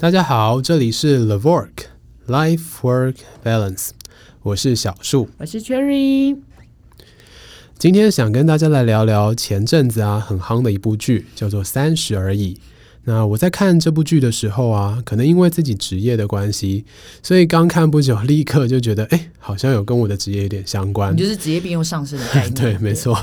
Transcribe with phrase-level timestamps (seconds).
[0.00, 1.84] 大家好，这里是 l e v o r k
[2.26, 3.90] Life Work Balance，
[4.42, 6.38] 我是小树，我是 Cherry。
[7.78, 12.54] 今天想跟大家来聊聊前阵子啊很夯的一部剧，叫做《三十而已》。
[13.10, 16.84] 那我在看这部剧的时候啊，可能因为自己职业的关系，
[17.24, 21.12] 所以刚看不久，立刻就觉得，哎，好像有跟我的职业有点相关。
[21.12, 22.54] 你就是职业病又上升的概念。
[22.54, 23.18] 对，没错。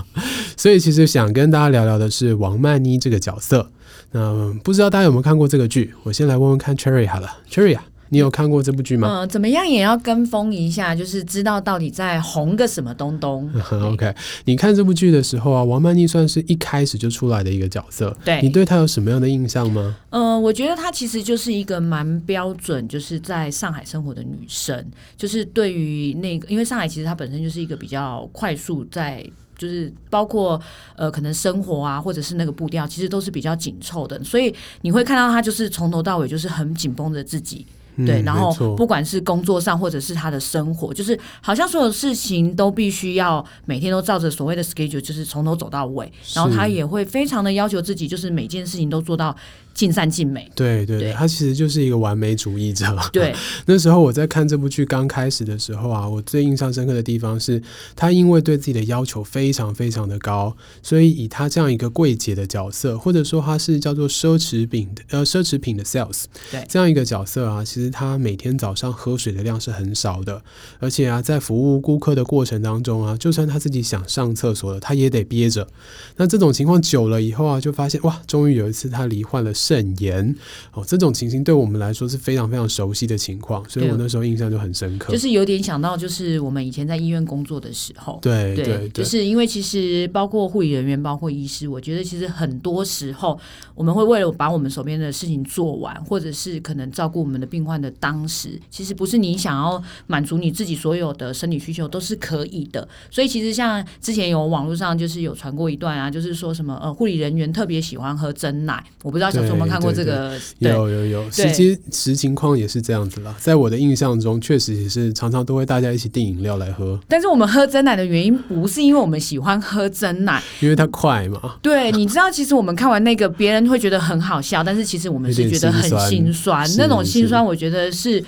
[0.58, 3.72] 所以其实想跟大家聊聊的是王曼妮这个角色。
[4.12, 5.94] 那不知道大家有没有看过这个剧？
[6.04, 9.22] 我先来问问看 Cherry 好了，Cherry 啊，你有看过这部剧吗？
[9.22, 13.50] 嗯，怎么样也要跟风一下，就是知道到底在红个什么东东。
[13.72, 14.14] OK，
[14.46, 19.96] 你看这部剧的时候啊，王曼妮算是一开始就出来的一个角色，对，你对她有什么样的印象吗？
[20.10, 29.26] 呃，我觉得她其实就是一个蛮标准，就是在上海生活的女生，就是对于那个，因为上海其实它本身就是一个比较快速在。
[29.60, 30.62] 就是包括
[30.96, 37.74] 呃，可能生活啊，或者是那个步调，其实都是比较紧凑的，所以你会看到他就是从头到尾就是很紧绷着自己，嗯、
[38.06, 49.36] 对，然后不管是工作上或者是他的生活，就是好像所有事情都必须要每天都照着所谓的 schedule，就是从头走到尾，然后他也会非常的要求自己，就是每件事情都做到。
[49.78, 52.98] 尽善尽美，对对对，他其实就是一个完美主义者。
[53.14, 53.32] 对，
[53.68, 57.62] 那时候我在看这部剧刚开始的时候啊，我最印象深刻的地方是，
[57.96, 70.42] 他因为对自己的要求非常非常的高，所以以他这样一个柜姐的角色，或者说他是叫做奢侈品的呃奢侈品的 sales，对这样一个角色啊，其实他每天早上喝水的量是很少的，
[70.80, 75.68] 而且啊，在服务顾客的过程当中啊，就算他自己想上厕所了，他也得憋着。
[76.16, 79.54] 那这种情况久了以后啊，就发现哇，终于有一次他罹患了。
[79.68, 80.34] 肾炎
[80.72, 85.12] 哦，这种情形对我们来说是非常非常熟悉的情况，所以我那时候印象就很深刻。
[85.12, 93.38] 就是有点想到，就是我们以前在医院工作的时候，对对，对，就是因为其实包括护理人员，包括医师，我觉得其实很多时候
[93.76, 102.88] 我们会为了把我们手边的事情做完，或者是可能照顾我们的病患的当时，其实不是你想要满足你自己所有的生理需求都是可以的。
[103.12, 109.57] 所以其实像之前有网络上就是有传过一段啊，就是说什么呃护理人员特别喜欢喝真奶，我不知道小时候。
[109.58, 113.36] 我们看过这个，有有有，实际实情况也是这样子啦。
[113.40, 117.00] 在我的印象中，确实也是常常都会大家一起订饮料来喝。
[117.08, 121.56] 但是我们喝真奶的原因不是因为我们喜欢喝真奶，因为它快嘛。
[121.62, 126.68] 对，你知道，其实我们看完那个，别人会觉得很好笑，但是其实我们是觉得很心酸。
[126.78, 128.24] 那种心酸，我觉得是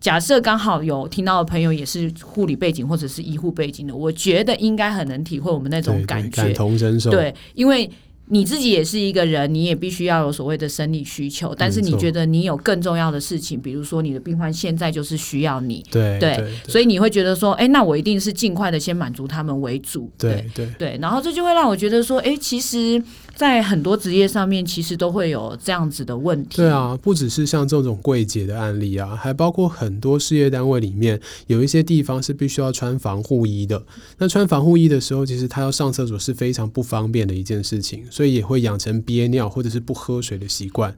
[0.00, 7.10] 假设刚好有听到的朋友也是护理背景或者是医护背景的，我觉得应该很能体会我们那种感觉，感同身受。
[7.10, 7.90] 对，因为。
[8.26, 16.18] 你自己也是一个人，你也必须要有所谓的生理需求，但是你觉得你有更重要的事情，比如说你的病患现在就是需要你，对
[16.66, 20.66] 所以你会觉得说，哎，那我一定是尽快的先满足他们为主，对对。
[20.78, 23.02] 对，然后这就会让我觉得说，哎，其实。
[23.36, 26.56] 在很多职业上面，其实都会有这样子的问题。
[26.56, 33.82] 对啊，不只是像这种柜姐的案例啊，还包括很多事业单位里面有一些地方是必须要穿防护衣的。
[34.18, 40.96] 那穿防护衣的时候，其实他要上厕所是非常不方便的一件事情，所以也会养成憋尿或者是不喝水的习惯。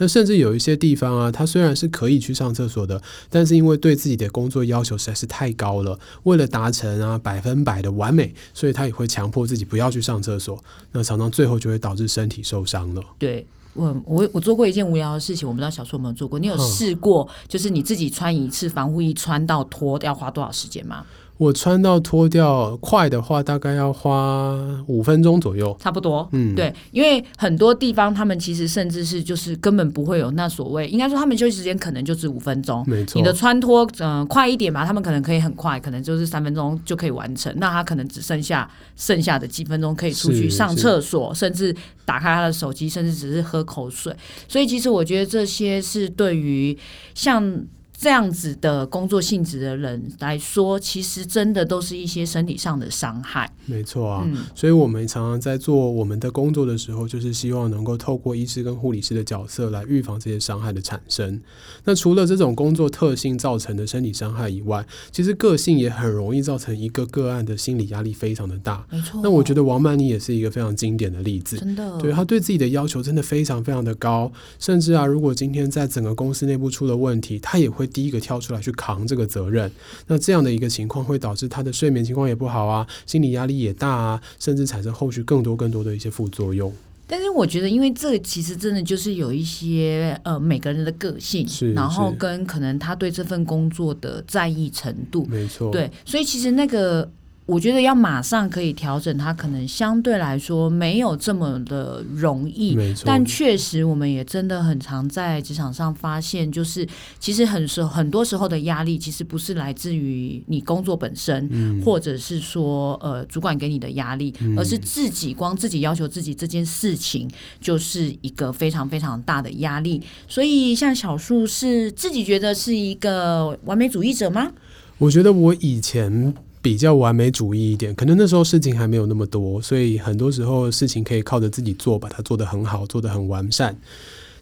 [0.00, 10.62] 那甚至有一些地方啊，他虽然是可以去上厕所的，但是因为对自己的工作要求实在是太高了，为了达成啊百分百的完美，所以他也会强迫自己不要去上厕所。
[10.92, 13.02] 那常常最后就会导致身体受伤了。
[13.18, 16.38] 对，我我我做过一件无聊的事情，我不知道小树有没有做过。
[16.38, 21.06] 你有试过，就是你自己穿一次防护衣穿到脱要花多少时间吗？
[21.38, 26.28] 我穿到脱掉，快的话大概要花五分钟左右，差不多。
[26.32, 32.84] 嗯，对，因为很多地方他们其实甚至是就是根本不会有那所谓，应该说他们休息时间可能就是五分钟。
[32.88, 37.54] 没错，你的穿脱嗯、呃、快一点吧，他们可能可以很快，可能就是三分钟就可以完成。
[37.58, 41.72] 那他可能只剩下剩下的几分钟可以出去上厕所，甚至
[42.04, 44.12] 打开他的手机，甚至只是喝口水。
[44.48, 46.76] 所以其实我觉得这些是对于
[47.14, 47.64] 像。
[48.00, 53.52] 这样子的工作性质的人来说，其实真的都是一些身体上的伤害。
[53.66, 61.40] 没错啊，嗯，所以我们常常在做我们的工作的时候，就是希望能够透过医师跟护理师的角色来预防这些伤害的产生。
[61.84, 68.86] 那除了这种工作特性造成的身体伤害以外，其实个性也很容易造成一个个案的心理压力非常的大。
[68.88, 69.20] 没错。
[69.24, 71.58] 那我觉得王曼妮也是一个非常经典的例子。
[71.58, 74.30] 真的，对，他对自己的要求真的非常非常的高，
[74.60, 77.87] 甚至啊，如果今天在整个公司内部出了问题，他也会。
[77.88, 79.70] 第一个跳出来去扛这个责任，
[80.06, 86.72] 那这样的一个情况会导致他的睡眠情况也不好啊，心理压力也大啊，甚至产生后续更多更多的一些副作用。
[87.06, 97.10] 但是我觉得，因为这其实真的就是有一些呃每个人的个性，然后跟可能他对这份工作的在意程度，没错，对，所以其实那个。
[97.48, 102.76] 我觉得要马上可以调整，它可能相对来说没有这么的容易。
[102.76, 103.04] 没错。
[103.06, 106.86] 但确实，我们也真的很常在职场上发现，就是
[107.18, 117.26] 其实很时很多时候的压力，其实不是来自于你工作本身，嗯、或者是说呃主管给你的压力，嗯、而是自己光自己要求自己这件事情，
[117.62, 120.02] 就是一个非常非常大的压力。
[120.28, 124.52] 所以，像小树是自己觉得是一个完美主义者吗？
[124.98, 126.34] 我觉得我以前。
[126.68, 133.74] 比较完美主义一点，可能那时候事情还没有那么多，所以很多时候事情可以靠着自己做，把它做得很好，做得很完善。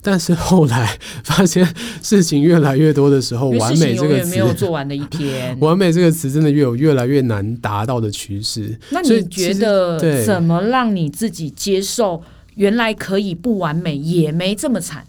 [0.03, 1.65] 但是后来发现
[2.03, 8.77] 事情越来越多的时候，完美这个词没有做完的一天，完美这个词真的越有越来越难达到的趋势。
[8.91, 12.21] 那你觉得怎么让你自己接受
[12.57, 15.05] 原来可以不完美也没这么惨？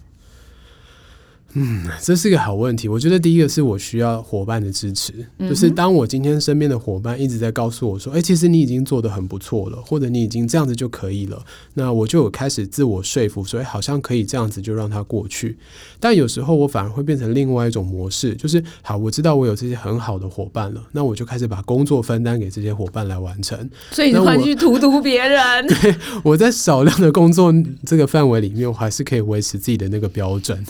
[1.53, 2.87] 嗯，这是个好问题。
[2.87, 15.57] 我觉得第一个是我需要伙伴的支持，嗯、就是当我今天身边的伙伴一直在告诉我说：“哎、欸，其实你已经做得很不错了，或者你已经这样子就可以了。”那我就有开始自我说服，所以好像可以这样子就让它过去。
[15.99, 23.57] 但有时候我反而会变成另外一种模式，就是好，我知道我有这些很好的伙伴了，那我就开始把工作分担给这些伙伴来完成。
[23.91, 25.65] 所以你会去荼毒别人？
[25.67, 27.51] 对，我在少量的工作
[27.85, 30.63] 这个范围里面，我还是可以维持自己的那个标准。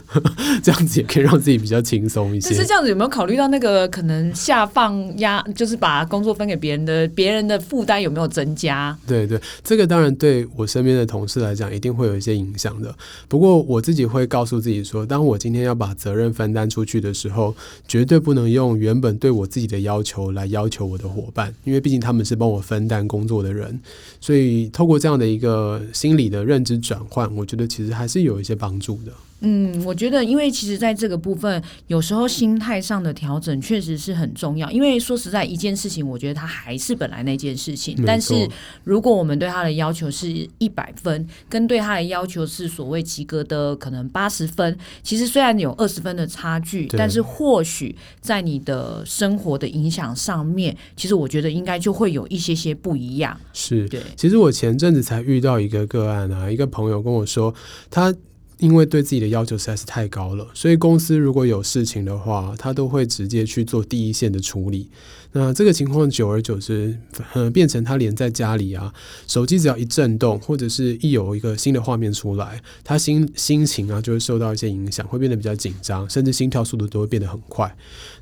[0.67, 0.87] 这样。
[0.87, 2.49] 子也可以让自己比较轻松一些。
[2.49, 8.97] 但是这样子有没有考虑到那个可能下放压，就是把工作分给别人的，别人的负担有没有增加？
[9.05, 12.95] 对对，这个当然对我身边的同事来讲，一定会有一些影响的。
[13.27, 17.53] 不过我自己会告诉自己说，当我今天要把责任分担出去的时候，
[17.87, 23.77] 绝对不能用原本对我自己的要求来要求我的伙伴，因为毕竟他们是帮我分担工作的人。
[24.21, 29.11] 所以透过这样的一个心理的认知转换，我觉得其实还是有一些帮助的。
[29.41, 34.69] 嗯，我觉得，因为其实在这个部分，有时候心态上的调整确实是很重要。
[34.71, 37.95] 因为说实在，一件事情，我觉得它还是本来那件事情。
[38.03, 38.49] 但是，
[38.83, 53.39] 如果我们对他的要求是一百分，跟对他的要求是所谓及格的可能八十分，其实虽然有二十分的差距，但是或许在你的生活的影响上面，其实我觉得应该就会有一些些不一样。
[53.53, 54.01] 是，对。
[54.15, 57.53] 其实我前阵子才遇到一个个案啊，一个朋友跟我说，
[57.91, 58.11] 他。
[58.59, 64.89] 因为对自己的要求实在是太高了，所以公司如果有事情的话，他都会直接去做第一线的处理。
[65.33, 66.97] 那这个情况久而久之，
[67.33, 68.91] 呃，变成他连在家里啊，
[69.27, 77.75] 手机只要一震动，或者是一有一个新的画面出来，他心心情啊就会受到一些影响，会变得比较紧张，甚至心跳速度都会变得很快。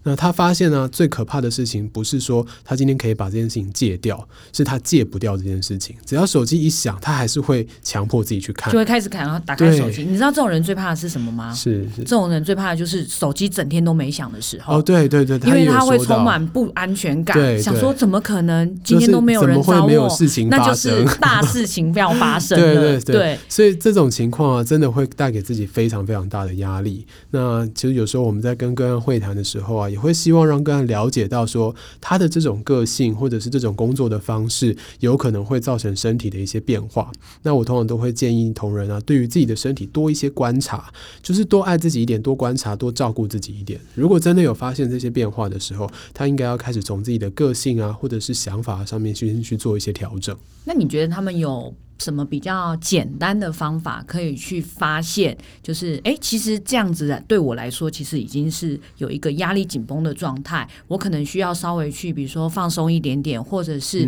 [0.04, 5.96] 那他发现呢、啊，最可怕的事情不是说他今天可以把这件事情戒掉，是他戒不掉这件事情。
[6.06, 10.04] 只要手机一响，他还是会强迫自己去看，就会开始看，然后打开手机。
[10.04, 11.54] 你知道这种人最怕的是什么吗？
[11.54, 14.78] 是，是这种人最怕的就是手机整天都没响的时候。
[14.78, 19.88] 哦，对对对，因为他会充满不安全感，对对想说怎么可能今天都没有人找我？
[19.88, 20.94] 没有事情发生？
[20.96, 22.66] 那就是大事情要发生了。
[22.66, 27.06] 对 对对，对所以这种情况啊，真的会带给自己非常非常大的压力。
[27.32, 37.12] 那其实有时候我们在跟个案会谈的时候啊，也会希望让个案了解到说，他的这种个性或者是这种工作的方式，有可能会造成身体的一些变化。
[37.44, 43.80] 那我通常都会建议同仁啊，对于自己的身体多一些观察，就是多爱自己一点，多观察，多照顾自己一点。
[43.94, 50.38] 如果真的有发现这些变化的时候，他应该要开始从自己的个性啊，或者是想法上面去去做一些调整。
[50.64, 55.38] 那你觉得他们有什么比较简单的方法可以去发现？
[55.62, 60.68] 就是哎，其实这样子对我来说，其实已经是有一个压力紧绷的状态。
[60.88, 64.08] 我可能需要稍微去，比如说放松一点点，或者是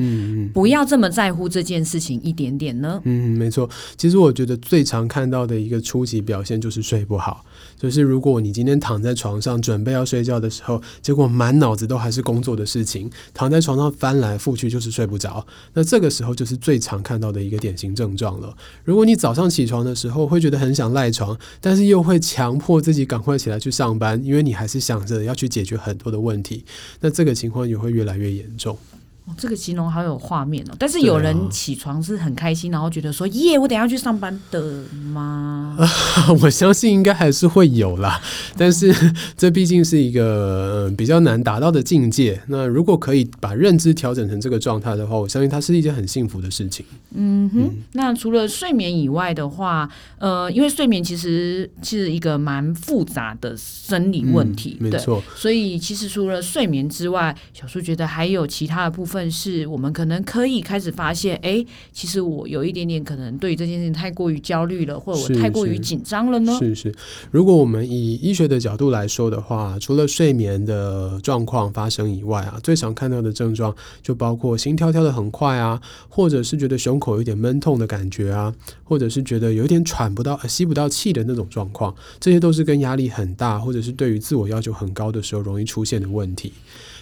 [0.53, 2.99] 不要这么在乎这件事情一点点呢？
[3.05, 3.69] 嗯，没错。
[3.95, 7.45] 其实我觉得最常看到的一个初级表现就是睡不好。
[7.77, 18.55] 就是如果你今天躺在床上准备要睡觉的时候，结果满脑子都还是工作的事情，躺在床上翻来覆去就是睡不着，那这个时候就是最常看到的一个典型症状了。
[18.83, 26.63] 如果你早上起床的时候会觉得很想赖床，但是又会强迫自己赶快起来去上班，因为你还是想着要去解决很多的问题，
[27.01, 28.77] 那这个情况也会越来越严重。
[29.27, 35.75] 哦、这个形容好有画面哦，但是有人起床是很开心，啊、然后觉得说耶，我等下要去上班的吗？
[35.77, 35.85] 呃、
[36.41, 38.21] 我相信应该还是会有啦，
[38.55, 38.95] 但是
[39.35, 42.41] 这毕竟是一个、呃、比较难达到的境界。
[42.47, 46.85] 那如果可以把认知调整成这个状态的话，我相信它是一件很幸福的事情。
[47.13, 55.21] 嗯哼，嗯，那除了睡眠以外的话，呃，因为睡眠其实是一个蛮复杂的生理问题，嗯、没错。
[55.35, 59.16] 所以其实除了睡眠之外，小树觉得还有其他的部分。
[59.17, 66.55] 分是我们可能可以开始发现，哎，其实我有一点点可能对于这件事情太过于焦虑了，或者我太过于紧张了呢？
[66.59, 66.95] 是是，是。
[67.31, 86.53] 如果我们以医学的角度来说的话，除了睡眠的状况发生以外啊，最常看到的症状就包括心跳跳的很快啊，或者是觉得胸口有点闷痛的感觉啊，或者是觉得有点喘不到、吸不到气的那种状况，这些都是跟压力很大，或者是对于自我要求很高的时候容易出现的问题。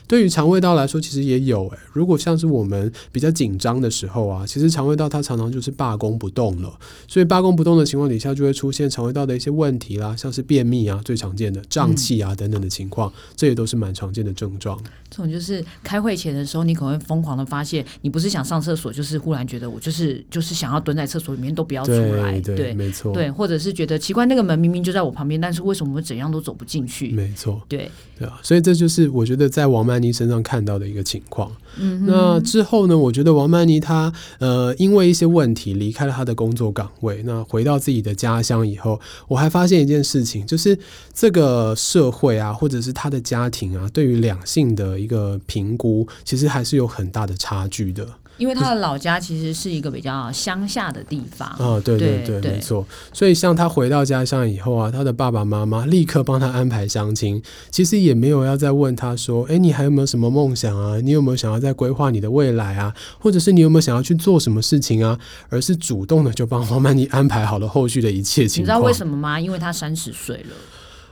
[0.07, 1.77] 对于肠胃道来说，其实也有诶。
[1.93, 6.77] 如果像是我们比较紧张的时候啊，其实肠胃道它常常就是罢工不动了。
[7.07, 14.79] 所以罢工不动的情况底下，就会出现肠胃道的一些问题啦，像是便秘啊，最常见的胀气啊等等的情况，这也都是蛮常见的症状。
[15.09, 27.12] 这种就是开会前的时候，你可能会疯狂的发现，你不是想上厕所，就是忽然觉得我就是就是想要蹲在厕所里面都不要出来，对，对，没错，对，或者是觉得奇怪，那个门明明就在我旁边，但是为什么我怎样都走不进去？
[27.12, 31.52] 没错，对，对啊，所以这就是我觉得在王曼妮身上看到的一个情况。
[31.78, 32.98] 嗯，那之后呢？
[32.98, 40.78] 我觉得王曼妮她呃，因为一些问题离开了她的工作岗位，那回到自己的家乡以后，我还发现一件事情，就是
[41.14, 48.08] 这个社会啊，或者是她的家庭啊，对于两性的一个评估，其实还是有很大的差距的。
[48.38, 51.54] 因为他的老家其实是一个比较乡下的地方。
[51.60, 52.86] 哦，对对对，对没错。
[53.13, 61.00] 所以像他回到家乡以后啊，他的爸爸妈妈立刻帮他安排相亲，其实也没有要再问他说：“哎，你还有没有什么梦想啊？
[61.01, 62.94] 你有没有想要再规划你的未来啊？
[63.20, 65.18] 或者是你有没有想要去做什么事情啊？”
[65.50, 68.63] 而是主动的就帮黄曼妮安排好了后续的一切情况。
[68.63, 69.39] 你知道为什么吗？
[69.39, 70.56] 因为他三十岁了。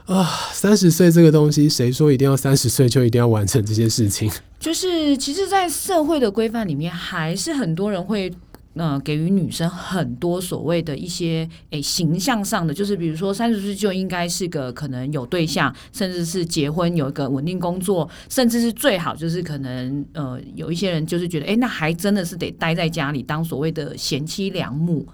[0.06, 4.30] 啊，三十岁这个东西，谁说一定要三十岁就一定要完成这些事情？
[4.60, 8.30] 就是，其实，在社会的规范里面，还是很多人会，
[8.74, 25.06] 呃，给予女生很多所谓的一些，诶，形象上的，就是比如说三十岁就应该是个可能有对象，甚至是结婚，有一个稳定工作，甚至是最好就是可能，呃，有一些人就是觉得，诶，那还真的是得待在家里当所谓的贤妻良母。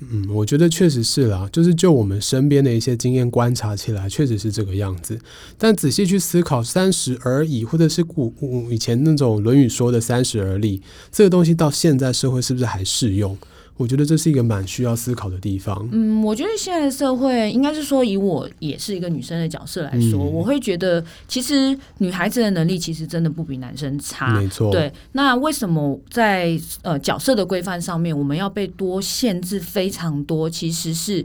[0.00, 5.18] 嗯，我觉得确实是啦，就是就我们身边的一些经验观察起来，确实是这个样子。
[5.58, 8.32] 但仔细去思考，三十而已，或者是古
[8.70, 10.80] 以前那种《论语》说的“三十而立”，
[11.12, 13.36] 这个东西到现在社会是不是还适用？
[13.76, 15.88] 我觉得这是一个蛮需要思考的地方。
[15.92, 24.38] 嗯，我觉得现在的社会应该是说，以我也是一个女生的角色来说，嗯、我会觉得其实女孩子的能力其实真的不比男生差。
[24.38, 24.70] 没错。
[24.70, 30.48] 对，那为什么在呃角色的规范上面，我们要被多限制非常多？
[30.48, 31.24] 其实是。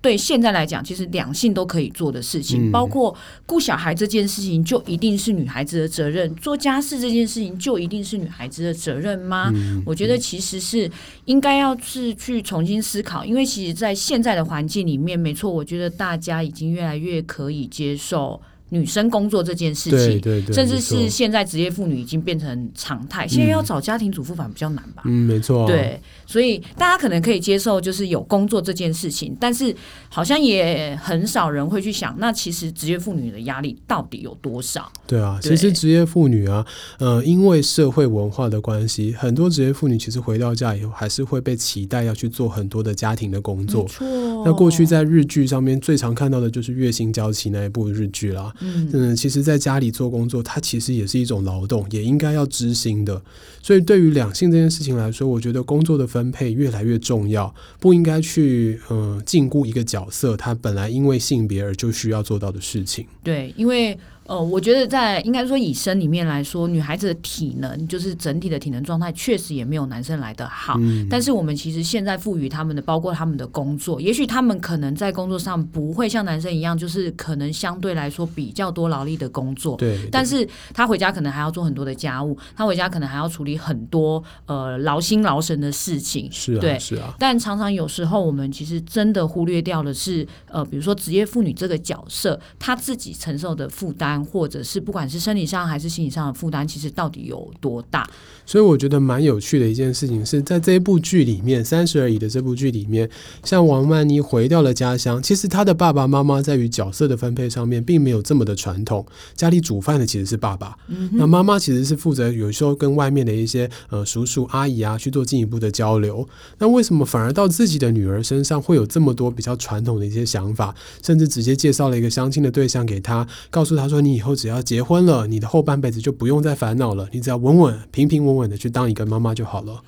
[0.00, 3.14] 对现在来讲，其实两性都可以做的事情，嗯、包括
[3.44, 9.50] 顾小孩这件事情，就一定是女孩子的责任；做家事这件事情，就一定是女孩子的责任吗？
[9.54, 10.90] 嗯、我觉得其实是
[11.26, 18.40] 应该要是去重新思考，因为其实，在现在的环境里面，没错，我觉得大家已经越来越可以接受。
[18.70, 23.28] 女生工作这件事情，对对对，甚至是现在职业妇女已经变成常态。
[23.28, 25.02] 现在要找家庭主妇反而比较难吧？
[25.04, 25.66] 嗯，没错、啊。
[25.66, 29.74] 对，所以大家可能可以接受，就是有工作这件事情，但是
[30.08, 34.90] 好像也很少人会去想，那其实职业妇女的压力到底有多少？
[35.06, 36.64] 对啊，对其实职业妇女啊，
[36.98, 43.82] 呃，因为社会文化的关系，很多职业妇女其实回到家以后，还是会被期待要去做很多的家庭的工作。
[43.82, 44.29] 没错。
[44.44, 48.52] 那过去在日剧上面最常看到的就是《月薪娇妻》那一部日剧啦。
[48.60, 53.20] 嗯，其实，在家里做工作，它其实也是一种劳动，也应该要知心的。
[53.62, 63.06] 所以，对于两性这件事情来说，我觉得工作的分配越来越重要，不应该去嗯禁锢一个角色，他本来因为性别而就需要做到的事情。
[63.22, 63.98] 对，因为。
[64.30, 70.76] 呃，我觉得在应该说以生里面来说，女孩子的体能就是整体的体能状态确实也没有男生来的好。
[70.78, 71.04] 嗯。
[71.10, 79.76] 但是我们其实现在赋予他们的，包括他们的工作，也许他们可能在工作上不会像男生一样，就是可能相对来说比较多劳力的工作。
[79.76, 79.96] 对。
[79.96, 80.08] 对。
[80.12, 86.30] 但是他回家可能还要做很多的家务，他回家可能还要处理很多呃劳心劳神的事情。
[86.30, 86.60] 是啊。
[86.60, 86.78] 对。
[86.78, 87.12] 是啊。
[87.18, 94.19] 但常常有时候我们其实真的忽略掉的是，呃，比如说职业妇女这个角色，她自己承受的负担。
[94.24, 98.08] 或者是不管是生理上还是心理上的负担，其实到底有多大？
[98.46, 103.08] 所以我觉得蛮有趣的一件事情是在这一部剧里面，《三十而已》的这部剧里面，
[103.44, 109.06] 像王曼妮回到了家乡，其实她的爸爸妈妈在于角色的分配上面并没有这么的传统。
[109.36, 116.28] 家里煮饭的其实是爸爸，嗯、那妈妈其实是负责有时候跟外面的一些呃叔叔阿姨啊去做进一步的交流。
[116.58, 129.80] 那为什么反而到自己的女儿身上会有这么多比较传统的一些想法，甚至直接介绍了一个相亲的对象给她，告诉她说：“你以后只要结婚了，你的后半辈子就不用再烦恼了，你只要稳稳平平稳稳的去当一个妈妈就好了。”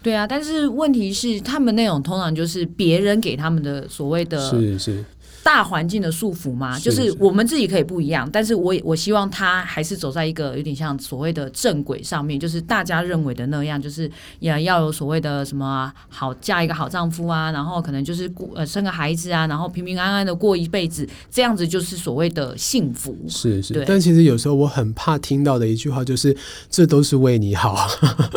[0.00, 5.04] 对啊，但是问题是，他们那种通常就是别人给他们的所谓的是是。
[5.42, 6.78] 大环境的束缚吗？
[6.78, 23.16] 就是我们自己可以不一样，但是我我希望他还是走在一个有点像所谓的正轨上面，就是大家认为的那样，就是也要有所谓的什么好嫁一个好丈夫啊，然后可能就是过呃生个孩子啊，然后平平安安的过一辈子，这样子就是所谓的幸福。
[23.28, 26.36] 是是，但其实有时候我很怕听到的一句话就是
[26.68, 27.88] 这都是为你好。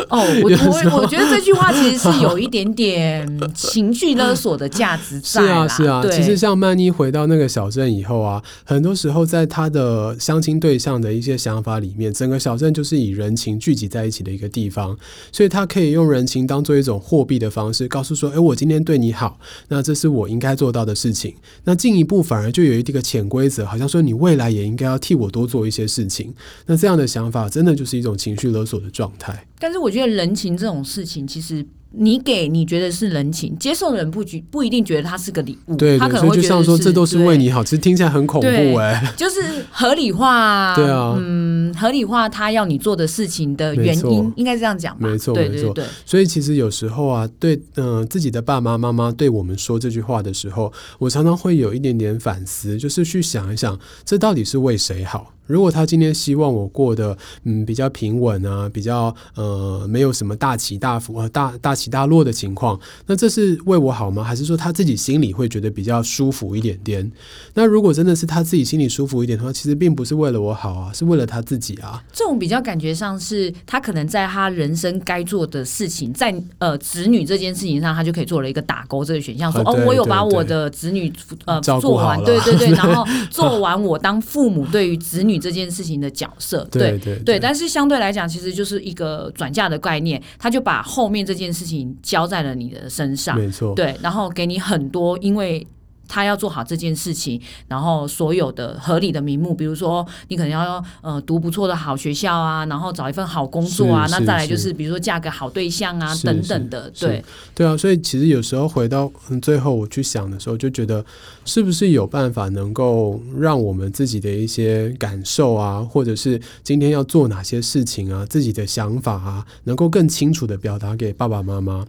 [0.10, 0.50] 哦，我
[0.94, 5.42] 我我觉得这句话其实是有一点点情绪勒索的价值在。
[5.42, 6.91] 是啊是啊，其实像曼妮。
[6.92, 14.98] 回到那个小镇以后啊，很多时候在他的相亲对象的一些想法里面，整个小镇就是以人情聚集在一起的一个地方，
[15.32, 26.34] 所以他可以用人情当做一种货币的方式，告诉说：“哎，我今天对你好，那这是我应该做到的事情。”那进一步反而就有一个潜规则，好像说你未来也应该要替我多做一些事情。
[26.66, 29.46] 那这样的想法真的就是一种情绪勒索的状态。
[29.60, 31.66] 但是我觉得人情这种事情，其实。
[31.94, 55.34] 你给你觉得是人情，接受的人不觉不一定觉得他是个礼物，对，对，他可能会觉得就像说这都是为你好，其实听起来很恐怖哎、欸，就是合理化， 对啊，嗯，合理化他要你做的事情的原因，应该是这样讲吧，没错，没错，所以其实有时候啊，对，嗯、呃，自己的爸爸妈妈对我们说这句话的时候，我常常会有一点点反思，就是去想一想，这到底是为谁好？
[55.48, 64.24] 如果他今天希望我过得嗯比较平稳啊，比较呃没有什么大起大伏呃大大起大落的情况，那这是为我好吗？
[64.24, 67.12] 还是说他自己心里会觉得比较舒服一点点？
[67.54, 72.02] 那如果真的是他自己心里舒服一点的话，其实并不是为了我好啊，是为了他自己啊。
[72.14, 81.12] 这种比较感觉上是他可能在他人生该做的事情，在呃子女这件事情上，他就可以做了一个打勾这个选项，说、呃、哦，我有把我的子女
[81.46, 85.31] 呃做完， 对对对，然后 做完我当父母对于子女。
[85.40, 95.66] 这件事情的角色，对对对，对，但是相对来讲，其实就是一个转嫁的概念，他就把后面这件事情交在了你的身上，没错，对，然后给你很多，因为。
[96.12, 97.40] 他要做好这件事情，
[97.70, 107.24] 然后所有的合理的名目，比如说你可能要呃读不错的好学校啊，然后找一份好工作啊，那再来就是比如说嫁个好对象啊等等的，对
[107.56, 109.10] 对啊，所以其实有时候回到
[109.42, 111.06] 最后我去想的时候，就觉得
[111.46, 121.86] 是不是有办法能够让我们自己的一些感受啊，或者是今天要做哪些事情啊，自己的想法啊，能够更清楚的表达给爸爸妈妈，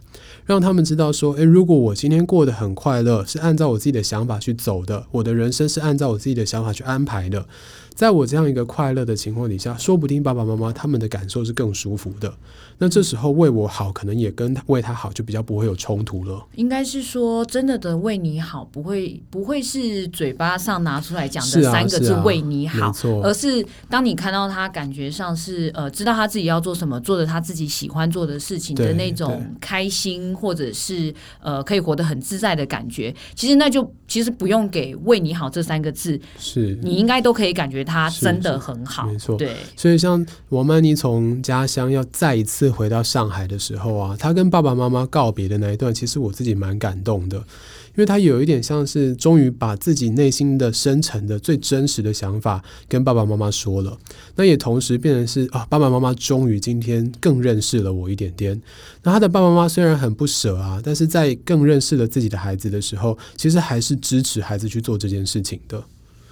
[0.46, 4.11] 让他们知道说，诶，如果我今天过得很快乐，是按照我自己的。
[4.12, 7.46] 想法去走的，我的人生是按照我自己的想法去安排的。
[7.94, 12.32] 在我这样一个快乐的情况底下，说不定爸爸妈妈他们的感受是更舒服的。
[12.78, 16.44] 那这时候为我好，可能也跟为他好就比较不会有冲突了。
[16.56, 33.14] 应该是说，真的的为你好，不会不会是嘴巴上拿出来讲的三个字“为你好”，是啊，是啊，而是当你看到他感觉上是呃，知道他自己要做什么，做着他自己喜欢做的事情的那种开心，或者是呃，可以活得很自在的感觉。
[33.36, 39.06] 其实那就其实不用给“为你好”这三个字，是你应该都可以感觉他真的很好。
[39.06, 39.56] 没错，对。
[39.76, 53.96] 所以像王曼妮从家乡要再一次回到上海的时候啊，他跟爸爸妈妈告别的那一段，其实我自己蛮感动的，因为他有一点像是终于把自己内心的深沉的最真实的想法跟爸爸妈妈说了，
[54.36, 58.60] 那也同时变成是啊，爸爸妈妈终于今天更认识了我一点点。
[59.02, 65.82] 那他的爸爸妈妈虽然很不舍啊，但是在更认识了自己的孩子的时候，其实还是支持孩子去做这件事情的。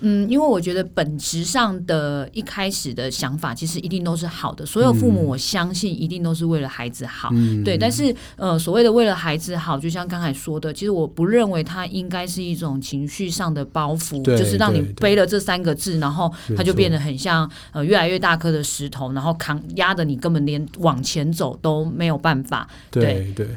[0.00, 4.64] 嗯，因为我觉得本质上的一开始的想法，其实一定都是好的。
[4.64, 7.76] 所有父母，我相信一定都是为了孩子好，嗯、对。
[7.76, 22.68] 但是，呃，所谓的为了孩子好，就像刚才说的，其实我不认为它应该是一种情绪上的包袱，就是让你背了这三个字，然后它就变得很像呃越来越大颗的石头，然后扛压的你根本连往前走都没有办法。
[22.90, 23.46] 对对。
[23.46, 23.56] 对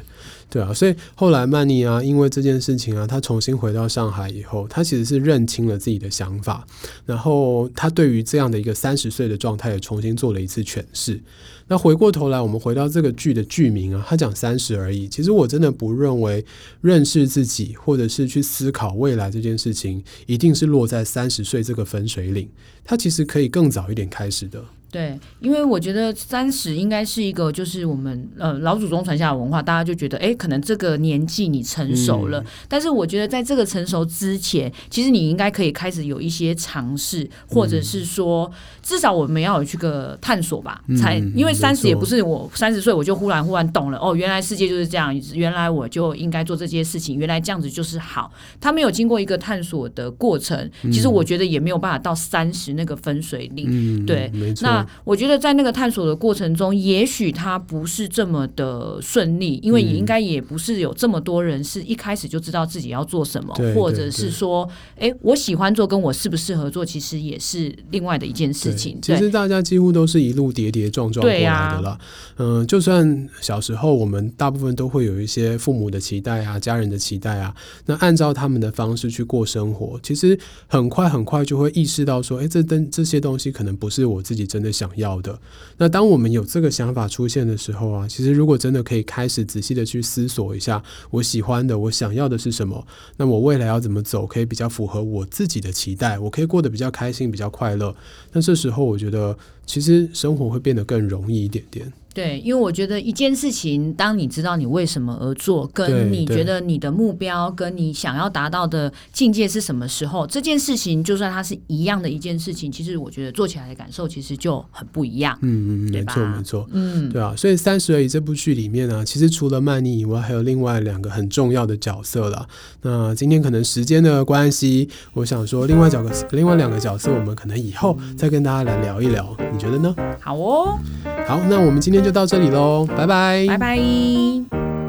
[0.50, 6.66] 对啊，所以后来曼妮啊，因为这件事情啊，她重新回到上海以后，她其实是认清了自己的想法，
[7.04, 11.20] 然后她对于这样的一个三十岁的状态也重新做了一次诠释。
[11.66, 15.08] 那回过头来，我们回到这个剧的剧名啊，他讲三十而已。
[15.08, 16.44] 其实我真的不认为
[16.82, 22.48] 认识自己或者是去思考未来这件事情，一定是落在三十岁这个分水岭，
[22.84, 24.62] 他其实可以更早一点开始的。
[24.94, 32.38] 对，因为我觉得三十应该是一个，就是我们呃老祖宗传下的文化，大家就觉得，哎，可能这个年纪你成熟了。
[32.38, 32.46] 嗯。
[32.68, 38.48] 但是我觉得在这个成熟之前，其实你应该可以开始有一些尝试，或者是说，
[38.84, 40.80] 至少我们要有去个探索吧。
[40.86, 40.96] 嗯。
[40.96, 48.32] 才因为三十也不是我三十岁我就忽然忽然懂了，哦，原来世界就是这样，原来我就应该做这些事情，原来这样子就是好。
[48.60, 53.66] 他没有经过一个探索的过程，其实我觉得也没有办法到三十那个分水岭。
[53.68, 54.06] 嗯。
[54.06, 54.68] 对，没错。
[54.68, 64.68] 那那我觉得在那个探索的过程中，也许他不是这么的顺利，因为也应该也不是有这么多人是一开始就知道自己要做什么，对或者是说，
[64.98, 68.98] 哎，我喜欢做跟我适不适合做，其实也是另外的一件事情。
[69.02, 71.98] 其实大家几乎都是一路跌跌撞撞过来的啦。
[72.36, 77.54] 嗯、啊呃，就算小时候我们大部分都会有一些父母的期待啊，家人的期待啊，
[77.86, 85.38] 那按照他们的方式去过生活，其实很快很快就会意识到说，哎，这灯这些东西可能不是我自己真的想要的。
[85.76, 92.86] 那当我们有这个想法出现的时候啊，其实如果真的可以开始仔细的去思索一下，我喜欢的，我想要的是什么，
[93.18, 97.94] 那我未来要怎么走，可以比较符合我自己的期待，我可以过得比较开心，比较快乐。
[98.32, 101.92] 那这时候我觉得，其实生活会变得更容易一点点。
[102.14, 115.36] 对，因为我觉得一件事情，当你知道你为什么而做，跟你觉得你的目标跟你想要达到的境界是什么时候，这件事情就算它是一样的一件事情，其实我觉得做起来的感受其实就很不一样。
[115.42, 117.34] 嗯嗯，没错没错，嗯，对啊。
[117.36, 122.46] 所以《三十而已》这部剧里面呢、啊，其实除了曼妮以外，还有另外两个很重要的角色了。
[122.82, 129.92] 那今天可能时间的关系，我想说另外角个，另外两个角色，我们可能以后再跟大家来聊一聊，你觉得呢？
[130.20, 130.78] 好哦，
[131.26, 132.03] 好，那我们今天。
[132.04, 134.83] 就到这里喽，拜拜，拜拜。